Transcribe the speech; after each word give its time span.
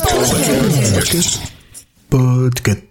Podcast. 0.00 1.40
Podcast. 2.10 2.89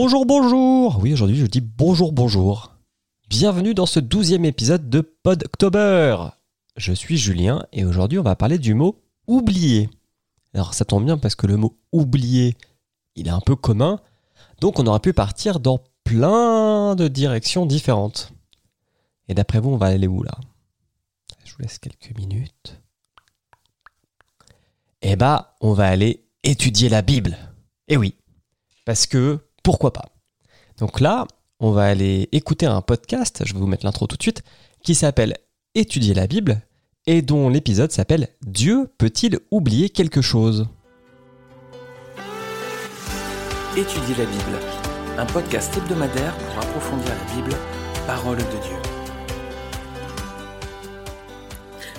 Bonjour, 0.00 0.26
bonjour 0.26 1.00
Oui, 1.02 1.12
aujourd'hui 1.12 1.36
je 1.36 1.46
dis 1.46 1.60
bonjour, 1.60 2.12
bonjour. 2.12 2.76
Bienvenue 3.28 3.74
dans 3.74 3.84
ce 3.84 3.98
douzième 3.98 4.44
épisode 4.44 4.88
de 4.88 5.00
Podctober. 5.00 6.18
Je 6.76 6.92
suis 6.92 7.18
Julien 7.18 7.66
et 7.72 7.84
aujourd'hui 7.84 8.20
on 8.20 8.22
va 8.22 8.36
parler 8.36 8.58
du 8.58 8.74
mot 8.74 9.02
oublier. 9.26 9.90
Alors 10.54 10.72
ça 10.74 10.84
tombe 10.84 11.04
bien 11.04 11.18
parce 11.18 11.34
que 11.34 11.48
le 11.48 11.56
mot 11.56 11.76
oublier, 11.90 12.56
il 13.16 13.26
est 13.26 13.32
un 13.32 13.40
peu 13.40 13.56
commun, 13.56 13.98
donc 14.60 14.78
on 14.78 14.86
aurait 14.86 15.00
pu 15.00 15.12
partir 15.12 15.58
dans 15.58 15.80
plein 16.04 16.94
de 16.94 17.08
directions 17.08 17.66
différentes. 17.66 18.32
Et 19.26 19.34
d'après 19.34 19.58
vous, 19.58 19.70
on 19.70 19.78
va 19.78 19.86
aller 19.86 20.06
où 20.06 20.22
là? 20.22 20.38
Je 21.44 21.54
vous 21.54 21.62
laisse 21.62 21.80
quelques 21.80 22.16
minutes. 22.16 22.80
Eh 25.02 25.16
bah, 25.16 25.56
on 25.60 25.72
va 25.72 25.88
aller 25.88 26.24
étudier 26.44 26.88
la 26.88 27.02
Bible. 27.02 27.36
Eh 27.88 27.96
oui, 27.96 28.14
parce 28.84 29.08
que 29.08 29.40
pourquoi 29.68 29.92
pas. 29.92 30.06
Donc 30.78 30.98
là, 30.98 31.26
on 31.60 31.72
va 31.72 31.84
aller 31.84 32.30
écouter 32.32 32.64
un 32.64 32.80
podcast, 32.80 33.42
je 33.44 33.52
vais 33.52 33.60
vous 33.60 33.66
mettre 33.66 33.84
l'intro 33.84 34.06
tout 34.06 34.16
de 34.16 34.22
suite, 34.22 34.42
qui 34.82 34.94
s'appelle 34.94 35.36
Étudier 35.74 36.14
la 36.14 36.26
Bible 36.26 36.62
et 37.06 37.20
dont 37.20 37.50
l'épisode 37.50 37.92
s'appelle 37.92 38.28
Dieu 38.40 38.88
peut-il 38.96 39.40
oublier 39.50 39.90
quelque 39.90 40.22
chose? 40.22 40.68
Étudier 43.76 44.14
la 44.16 44.24
Bible, 44.24 44.58
un 45.18 45.26
podcast 45.26 45.76
hebdomadaire 45.76 46.34
pour 46.34 46.62
approfondir 46.62 47.10
la 47.10 47.34
Bible, 47.34 47.54
parole 48.06 48.38
de 48.38 48.42
Dieu. 48.42 48.76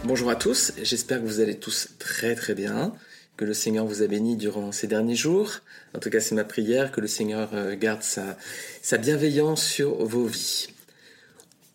Bonjour 0.05 0.31
à 0.31 0.35
tous, 0.35 0.71
j'espère 0.81 1.21
que 1.21 1.27
vous 1.27 1.39
allez 1.39 1.59
tous 1.59 1.89
très 1.99 2.33
très 2.33 2.55
bien, 2.55 2.93
que 3.39 3.45
le 3.45 3.53
Seigneur 3.53 3.85
vous 3.85 4.01
a 4.01 4.07
béni 4.07 4.35
durant 4.35 4.73
ces 4.73 4.85
derniers 4.85 5.15
jours. 5.15 5.49
En 5.95 5.99
tout 5.99 6.09
cas, 6.09 6.19
c'est 6.19 6.35
ma 6.35 6.43
prière 6.43 6.91
que 6.91 6.99
le 6.99 7.07
Seigneur 7.07 7.51
euh, 7.53 7.73
garde 7.77 8.03
sa, 8.03 8.97
bienveillance 8.97 9.63
sur 9.63 9.95
vos 10.05 10.25
vies. 10.25 10.67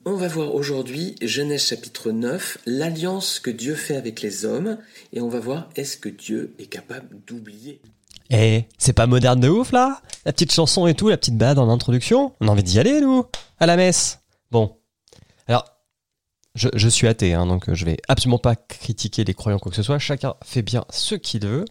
On 0.04 0.12
va 0.12 0.28
voir 0.28 0.54
aujourd'hui 0.54 1.14
Genèse 1.22 1.64
chapitre 1.64 2.10
9, 2.10 2.58
l'alliance 2.66 3.40
que 3.40 3.50
Dieu 3.50 3.76
fait 3.76 3.96
avec 3.96 4.20
les 4.20 4.44
hommes, 4.44 4.76
et 5.14 5.22
on 5.22 5.30
va 5.30 5.40
voir 5.40 5.70
est-ce 5.74 5.96
que 5.96 6.10
Dieu 6.10 6.52
est 6.58 6.66
capable 6.66 7.08
d'oublier. 7.26 7.80
Eh, 8.28 8.64
c'est 8.76 8.92
pas 8.92 9.06
moderne 9.06 9.40
de 9.40 9.48
ouf 9.48 9.72
là? 9.72 10.02
La 10.26 10.34
petite 10.34 10.52
chanson 10.52 10.86
et 10.86 10.92
tout, 10.92 11.08
la 11.08 11.16
petite 11.16 11.38
balade 11.38 11.58
en 11.58 11.70
introduction 11.70 12.34
On 12.42 12.48
a 12.48 12.50
envie 12.50 12.62
d'y 12.62 12.78
aller 12.78 13.00
nous 13.00 13.24
À 13.58 13.64
la 13.64 13.76
messe 13.76 14.18
Bon. 14.50 14.76
Je, 16.54 16.88
suis 16.88 17.08
athée, 17.08 17.34
hein, 17.34 17.46
donc 17.46 17.72
je 17.72 17.84
vais 17.84 17.96
absolument 18.06 18.38
pas 18.38 18.54
critiquer 18.54 19.24
les 19.24 19.34
croyants 19.34 19.58
quoi 19.58 19.70
que 19.70 19.76
ce 19.76 19.82
soit. 19.82 19.98
Chacun 19.98 20.34
fait 20.44 20.62
bien 20.62 20.84
ce 20.90 21.16
qu'il 21.16 21.44
veut. 21.44 21.64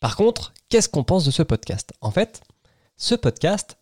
Par 0.00 0.16
contre, 0.16 0.54
qu'est-ce 0.70 0.88
qu'on 0.88 1.04
pense 1.04 1.26
de 1.26 1.30
ce 1.30 1.42
podcast? 1.42 1.92
En 2.00 2.10
fait, 2.10 2.40
ce 2.96 3.14
podcast, 3.14 3.76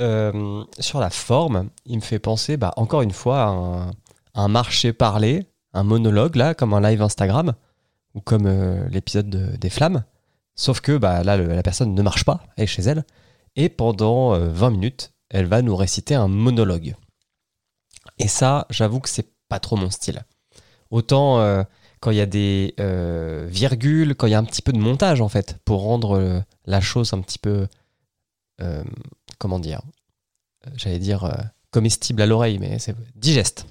euh, 0.00 0.64
sur 0.78 0.98
la 0.98 1.10
forme, 1.10 1.68
il 1.84 1.96
me 1.96 2.02
fait 2.02 2.18
penser, 2.18 2.56
bah, 2.56 2.72
encore 2.76 3.02
une 3.02 3.12
fois, 3.12 3.92
à 4.34 4.40
un, 4.40 4.48
marché 4.48 4.94
parlé, 4.94 5.46
un 5.74 5.82
monologue, 5.82 6.36
là, 6.36 6.54
comme 6.54 6.72
un 6.72 6.80
live 6.80 7.02
Instagram, 7.02 7.52
ou 8.14 8.20
comme 8.22 8.46
euh, 8.46 8.88
l'épisode 8.88 9.28
de- 9.28 9.56
des 9.56 9.70
flammes. 9.70 10.04
Sauf 10.54 10.80
que 10.80 10.96
bah, 10.96 11.22
là, 11.22 11.36
la 11.36 11.62
personne 11.62 11.94
ne 11.94 12.02
marche 12.02 12.24
pas, 12.24 12.40
elle 12.56 12.64
est 12.64 12.66
chez 12.66 12.82
elle, 12.82 13.04
et 13.56 13.68
pendant 13.68 14.34
euh, 14.34 14.48
20 14.48 14.70
minutes, 14.70 15.12
elle 15.28 15.46
va 15.46 15.60
nous 15.60 15.76
réciter 15.76 16.14
un 16.14 16.28
monologue. 16.28 16.94
Et 18.18 18.28
ça, 18.28 18.66
j'avoue 18.70 19.00
que 19.00 19.08
c'est 19.10 19.35
pas 19.48 19.58
trop 19.60 19.76
mon 19.76 19.90
style. 19.90 20.24
Autant 20.90 21.40
euh, 21.40 21.62
quand 22.00 22.10
il 22.10 22.16
y 22.16 22.20
a 22.20 22.26
des 22.26 22.74
euh, 22.80 23.46
virgules, 23.48 24.14
quand 24.14 24.26
il 24.26 24.30
y 24.30 24.34
a 24.34 24.38
un 24.38 24.44
petit 24.44 24.62
peu 24.62 24.72
de 24.72 24.78
montage 24.78 25.20
en 25.20 25.28
fait, 25.28 25.58
pour 25.64 25.82
rendre 25.82 26.16
euh, 26.16 26.40
la 26.66 26.80
chose 26.80 27.12
un 27.12 27.20
petit 27.20 27.38
peu, 27.38 27.66
comment 29.38 29.58
dire, 29.58 29.82
j'allais 30.76 30.98
dire 30.98 31.30
comestible 31.70 32.22
à 32.22 32.26
l'oreille, 32.26 32.58
mais 32.58 32.78
c'est 32.78 32.96
digeste. 33.14 33.66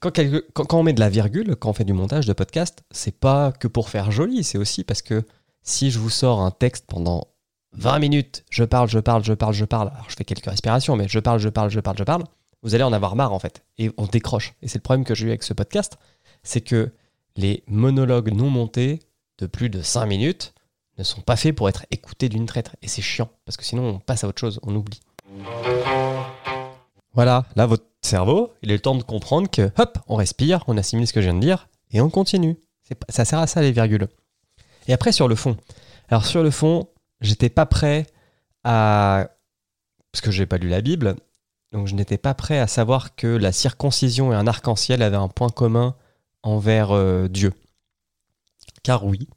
Quand 0.00 0.74
on 0.74 0.82
met 0.82 0.94
de 0.94 1.00
la 1.00 1.10
virgule, 1.10 1.54
quand 1.56 1.70
on 1.70 1.72
fait 1.74 1.84
du 1.84 1.92
montage 1.92 2.26
de 2.26 2.32
podcast, 2.32 2.82
c'est 2.90 3.18
pas 3.18 3.52
que 3.52 3.68
pour 3.68 3.90
faire 3.90 4.10
joli, 4.10 4.42
c'est 4.42 4.58
aussi 4.58 4.84
parce 4.84 5.02
que 5.02 5.22
si 5.62 5.90
je 5.90 5.98
vous 5.98 6.10
sors 6.10 6.40
un 6.40 6.50
texte 6.50 6.86
pendant 6.86 7.28
20 7.72 7.98
minutes, 7.98 8.44
je 8.50 8.64
parle, 8.64 8.88
je 8.88 8.98
parle, 8.98 9.24
je 9.24 9.32
parle, 9.32 9.54
je 9.54 9.64
parle, 9.64 9.88
alors 9.88 10.08
je 10.08 10.16
fais 10.16 10.24
quelques 10.24 10.46
respirations, 10.46 10.96
mais 10.96 11.08
je 11.08 11.18
parle, 11.18 11.40
je 11.40 11.48
parle, 11.48 11.70
je 11.70 11.80
parle, 11.80 11.98
je 11.98 12.04
parle, 12.04 12.24
vous 12.64 12.74
allez 12.74 12.82
en 12.82 12.92
avoir 12.92 13.14
marre 13.14 13.32
en 13.32 13.38
fait, 13.38 13.62
et 13.78 13.90
on 13.98 14.06
décroche. 14.06 14.54
Et 14.62 14.68
c'est 14.68 14.78
le 14.78 14.82
problème 14.82 15.04
que 15.04 15.14
j'ai 15.14 15.26
eu 15.26 15.28
avec 15.28 15.42
ce 15.42 15.52
podcast, 15.52 15.98
c'est 16.42 16.62
que 16.62 16.90
les 17.36 17.62
monologues 17.68 18.32
non 18.32 18.50
montés 18.50 19.00
de 19.38 19.46
plus 19.46 19.68
de 19.68 19.82
5 19.82 20.06
minutes 20.06 20.54
ne 20.98 21.04
sont 21.04 21.20
pas 21.20 21.36
faits 21.36 21.54
pour 21.54 21.68
être 21.68 21.84
écoutés 21.90 22.28
d'une 22.28 22.46
traite. 22.46 22.70
Et 22.82 22.88
c'est 22.88 23.02
chiant, 23.02 23.28
parce 23.44 23.56
que 23.56 23.64
sinon 23.64 23.86
on 23.86 23.98
passe 23.98 24.24
à 24.24 24.28
autre 24.28 24.40
chose, 24.40 24.60
on 24.62 24.74
oublie. 24.74 25.00
Voilà, 27.12 27.44
là 27.54 27.66
votre 27.66 27.84
cerveau, 28.00 28.52
il 28.62 28.70
a 28.70 28.74
le 28.74 28.80
temps 28.80 28.94
de 28.94 29.02
comprendre 29.02 29.50
que, 29.50 29.70
hop, 29.78 29.98
on 30.08 30.16
respire, 30.16 30.64
on 30.66 30.76
assimile 30.78 31.06
ce 31.06 31.12
que 31.12 31.20
je 31.20 31.26
viens 31.26 31.34
de 31.34 31.40
dire, 31.40 31.68
et 31.90 32.00
on 32.00 32.10
continue. 32.10 32.56
Ça 33.08 33.24
sert 33.24 33.38
à 33.38 33.46
ça 33.46 33.60
les 33.60 33.72
virgules. 33.72 34.08
Et 34.88 34.92
après 34.92 35.12
sur 35.12 35.28
le 35.28 35.34
fond. 35.34 35.56
Alors 36.08 36.24
sur 36.24 36.42
le 36.42 36.50
fond, 36.50 36.88
j'étais 37.20 37.50
pas 37.50 37.66
prêt 37.66 38.06
à... 38.62 39.28
Parce 40.12 40.22
que 40.22 40.30
j'ai 40.30 40.46
pas 40.46 40.58
lu 40.58 40.68
la 40.68 40.80
Bible, 40.80 41.16
donc 41.74 41.88
je 41.88 41.96
n'étais 41.96 42.18
pas 42.18 42.34
prêt 42.34 42.60
à 42.60 42.68
savoir 42.68 43.16
que 43.16 43.26
la 43.26 43.50
circoncision 43.50 44.32
et 44.32 44.36
un 44.36 44.46
arc-en-ciel 44.46 45.02
avaient 45.02 45.16
un 45.16 45.26
point 45.26 45.48
commun 45.48 45.96
envers 46.44 46.92
euh, 46.92 47.26
Dieu. 47.26 47.52
Car 48.84 49.04
oui, 49.04 49.28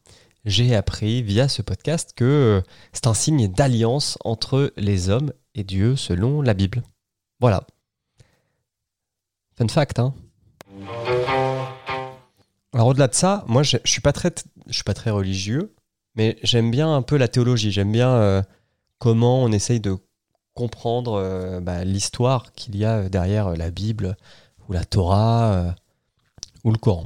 j'ai 0.46 0.75
appris 0.75 1.24
via 1.24 1.48
ce 1.48 1.64
podcast 1.64 2.14
que 2.16 2.24
euh, 2.24 2.62
c'est 2.94 3.08
un 3.08 3.16
signe 3.16 3.48
d'alliance 3.48 4.20
entre 4.24 4.72
les 4.78 5.09
hommes 5.09 5.34
et 5.56 5.64
Dieu 5.64 5.96
selon 5.96 6.44
la 6.44 6.53
Bible. 6.53 6.84
Voilà. 7.40 7.66
Fun 9.58 9.68
fact, 9.68 9.98
hein. 9.98 10.14
Alors 12.72 12.86
au-delà 12.86 13.08
de 13.08 13.16
ça, 13.16 13.46
moi 13.48 13.64
je, 13.64 13.78
je 13.84 13.90
suis 13.90 14.02
pas 14.02 14.14
très, 14.14 14.31
suis 14.69 14.84
pas 14.84 14.94
très 14.94 15.09
religieux, 15.09 15.74
mais 16.14 16.38
j'aime 16.44 16.69
bien 16.69 16.94
un 16.94 17.02
peu 17.02 17.18
la 17.18 17.30
théologie. 17.30 17.72
J'aime 17.72 17.92
bien 17.92 18.12
euh, 18.12 18.44
comment 19.00 19.42
on 19.42 19.52
essaye 19.52 19.80
de 19.80 19.98
comprendre 20.57 21.13
euh, 21.13 21.62
bah, 21.62 21.85
l'histoire 21.85 22.51
qu'il 22.53 22.75
y 22.75 22.84
a 22.84 23.09
derrière 23.09 23.56
la 23.56 23.69
Bible 23.69 24.18
ou 24.68 24.73
la 24.73 24.84
Torah 24.84 25.53
euh, 25.53 25.72
ou 26.63 26.72
le 26.72 26.79
Coran. 26.79 27.06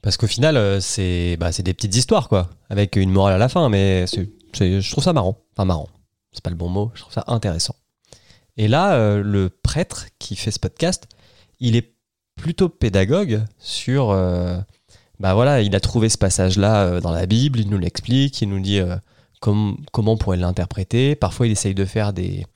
Parce 0.00 0.16
qu'au 0.16 0.28
final, 0.28 0.56
euh, 0.56 0.80
c'est 0.80 1.36
bah, 1.38 1.50
des 1.50 1.74
petites 1.74 1.96
histoires, 1.96 2.28
quoi, 2.28 2.48
avec 2.70 2.94
une 2.94 3.10
morale 3.10 3.34
à 3.34 3.38
la 3.38 3.48
fin, 3.48 3.68
mais 3.68 4.06
je 4.06 4.90
trouve 4.90 5.02
ça 5.02 5.12
marrant. 5.12 5.36
Enfin, 5.54 5.64
marrant, 5.64 5.88
c'est 6.32 6.42
pas 6.42 6.50
le 6.50 6.56
bon 6.56 6.68
mot, 6.68 6.92
je 6.94 7.00
trouve 7.00 7.12
ça 7.12 7.24
intéressant. 7.26 7.74
Et 8.56 8.68
là, 8.68 8.94
euh, 8.94 9.22
le 9.22 9.50
prêtre 9.50 10.06
qui 10.20 10.36
fait 10.36 10.52
ce 10.52 10.60
podcast, 10.60 11.08
il 11.58 11.74
est 11.74 11.94
plutôt 12.36 12.68
pédagogue 12.68 13.44
sur. 13.58 14.10
euh, 14.10 14.58
bah 15.18 15.34
voilà, 15.34 15.62
il 15.62 15.74
a 15.74 15.80
trouvé 15.80 16.08
ce 16.08 16.16
passage-là 16.16 16.84
euh, 16.84 17.00
dans 17.00 17.10
la 17.10 17.26
Bible, 17.26 17.58
il 17.58 17.68
nous 17.68 17.78
l'explique, 17.78 18.40
il 18.40 18.48
nous 18.48 18.60
dit 18.60 18.80
com- 19.40 19.76
comment 19.92 20.12
on 20.12 20.16
pourrait 20.16 20.36
l'interpréter. 20.36 21.14
Parfois, 21.14 21.46
il 21.46 21.52
essaye 21.52 21.74
de 21.74 21.84
faire 21.84 22.12
des, 22.12 22.46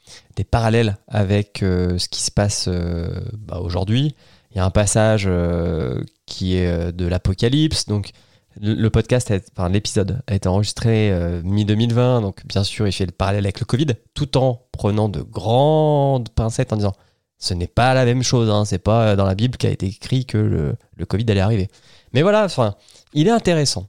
parallèles 0.51 0.97
avec 1.09 1.63
euh, 1.63 1.99
ce 1.99 2.09
qui 2.09 2.23
se 2.23 2.31
passe 2.31 2.67
euh, 2.69 3.21
bah, 3.39 3.61
aujourd'hui. 3.61 4.15
Il 4.51 4.59
y 4.59 4.61
a 4.61 4.65
un 4.65 4.71
passage 4.71 5.25
euh, 5.27 6.03
qui 6.27 6.57
est 6.57 6.93
de 6.93 7.07
l'Apocalypse. 7.07 7.87
Donc, 7.87 8.13
le, 8.61 8.89
podcast, 8.91 9.33
enfin, 9.57 9.69
l'épisode 9.69 10.23
a 10.27 10.35
été 10.35 10.49
enregistré 10.49 11.11
euh, 11.11 11.41
mi-2020. 11.43 12.21
Donc, 12.21 12.47
bien 12.47 12.65
sûr, 12.65 12.87
il 12.87 12.93
fait 12.93 13.07
le 13.07 13.13
parallèle 13.13 13.45
avec 13.45 13.61
le 13.61 13.67
Covid, 13.67 13.87
tout 14.15 14.37
en 14.37 14.63
prenant 14.73 15.09
de 15.09 15.23
grandes 15.23 16.29
pincettes 16.31 16.73
en 16.73 16.77
disant 16.77 16.93
ce 17.39 17.55
n'est 17.55 17.67
pas 17.67 17.95
la 17.95 18.05
même 18.05 18.23
chose. 18.23 18.51
Hein, 18.51 18.65
c'est 18.65 18.79
pas 18.79 19.17
dans 19.17 19.25
la 19.25 19.35
Bible 19.35 19.57
qu'a 19.57 19.71
été 19.71 19.87
écrit 19.87 20.27
que 20.27 20.39
le, 20.39 20.77
le 20.97 21.07
Covid 21.07 21.25
allait 21.29 21.41
arriver. 21.41 21.69
Mais 22.13 22.23
voilà, 22.23 22.45
enfin, 22.45 22.75
il 23.15 23.27
est 23.27 23.33
intéressant. 23.33 23.89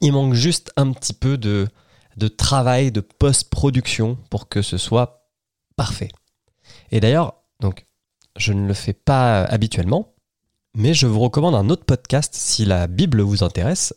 Il 0.00 0.12
manque 0.12 0.34
juste 0.34 0.72
un 0.76 0.92
petit 0.92 1.12
peu 1.12 1.36
de, 1.36 1.68
de 2.16 2.28
travail, 2.28 2.92
de 2.92 3.00
post-production 3.00 4.16
pour 4.30 4.48
que 4.48 4.62
ce 4.62 4.78
soit 4.78 5.28
parfait. 5.76 6.10
Et 6.90 7.00
d'ailleurs, 7.00 7.34
donc, 7.60 7.86
je 8.36 8.52
ne 8.52 8.66
le 8.66 8.74
fais 8.74 8.92
pas 8.92 9.44
habituellement, 9.44 10.14
mais 10.74 10.94
je 10.94 11.06
vous 11.06 11.20
recommande 11.20 11.54
un 11.54 11.70
autre 11.70 11.84
podcast 11.84 12.34
si 12.34 12.64
la 12.64 12.86
Bible 12.86 13.20
vous 13.20 13.44
intéresse. 13.44 13.94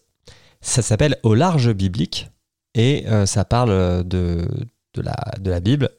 Ça 0.61 0.81
s'appelle 0.81 1.17
Au 1.23 1.33
large 1.33 1.73
biblique 1.73 2.29
et 2.73 3.07
euh, 3.07 3.25
ça 3.25 3.45
parle 3.45 4.07
de, 4.07 4.47
de, 4.93 5.01
la, 5.49 5.59
Bible 5.59 5.89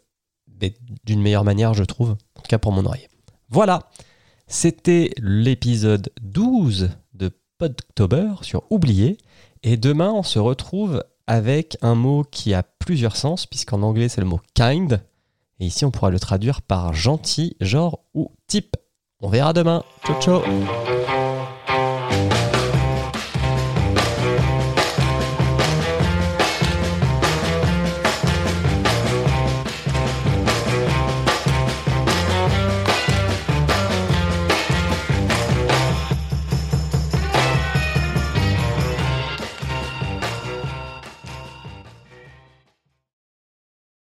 d'une 1.05 1.21
meilleure 1.21 1.45
manière, 1.45 1.75
je 1.75 1.85
trouve. 1.85 2.17
tout 2.35 2.43
cas 2.49 2.59
pour 2.59 2.73
mon 2.73 2.85
oreille. 2.85 3.09
Voilà, 3.49 3.89
c'était 4.47 5.11
l'épisode 5.19 6.11
12 6.21 6.91
de 7.15 7.31
Podctober 7.59 8.35
sur 8.43 8.63
Oublié. 8.71 9.19
Et 9.63 9.77
demain, 9.77 10.11
on 10.11 10.23
se 10.23 10.39
retrouve 10.39 11.03
avec 11.29 11.77
un 11.83 11.95
mot 11.95 12.25
qui 12.29 12.55
a 12.55 12.65
plusieurs 12.65 13.15
sens, 13.15 13.47
puisqu'en 13.47 13.83
anglais, 13.83 14.09
c'est 14.09 14.23
le 14.23 14.27
mot 14.27 14.41
kind. 14.55 15.01
Et 15.61 15.67
ici, 15.67 15.85
on 15.85 15.91
pourra 15.91 16.11
le 16.11 16.19
traduire 16.19 16.63
par 16.63 16.95
gentil, 16.95 17.57
genre 17.61 18.01
ou 18.15 18.33
type. 18.49 18.77
On 19.21 19.29
verra 19.29 19.53
demain. 19.53 19.85
Ciao, 20.05 20.21
ciao 20.21 20.43